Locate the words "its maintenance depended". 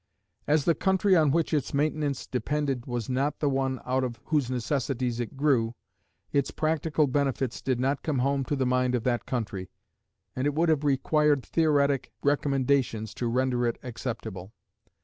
1.53-2.87